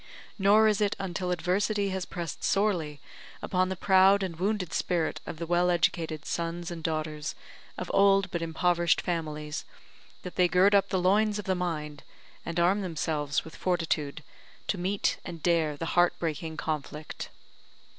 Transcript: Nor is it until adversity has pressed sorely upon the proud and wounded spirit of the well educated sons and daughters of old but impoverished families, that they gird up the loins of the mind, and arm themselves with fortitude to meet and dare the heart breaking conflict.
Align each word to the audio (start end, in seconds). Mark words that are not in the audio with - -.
Nor 0.39 0.67
is 0.67 0.81
it 0.81 0.95
until 0.97 1.29
adversity 1.29 1.89
has 1.89 2.07
pressed 2.07 2.43
sorely 2.43 2.99
upon 3.39 3.69
the 3.69 3.75
proud 3.75 4.23
and 4.23 4.35
wounded 4.35 4.73
spirit 4.73 5.21
of 5.27 5.37
the 5.37 5.45
well 5.45 5.69
educated 5.69 6.25
sons 6.25 6.71
and 6.71 6.81
daughters 6.81 7.35
of 7.77 7.91
old 7.93 8.31
but 8.31 8.41
impoverished 8.41 8.99
families, 8.99 9.63
that 10.23 10.37
they 10.37 10.47
gird 10.47 10.73
up 10.73 10.89
the 10.89 10.97
loins 10.97 11.37
of 11.37 11.45
the 11.45 11.53
mind, 11.53 12.01
and 12.43 12.59
arm 12.59 12.81
themselves 12.81 13.45
with 13.45 13.55
fortitude 13.55 14.23
to 14.65 14.79
meet 14.79 15.17
and 15.23 15.43
dare 15.43 15.77
the 15.77 15.85
heart 15.93 16.17
breaking 16.17 16.57
conflict. 16.57 17.29